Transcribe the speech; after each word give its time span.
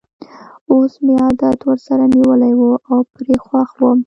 اوس 0.71 0.93
مې 1.03 1.13
عادت 1.23 1.59
ورسره 1.65 2.03
نیولی 2.13 2.53
وو 2.55 2.71
او 2.91 2.97
پرې 3.13 3.35
خوښ 3.45 3.69
وم. 3.79 3.99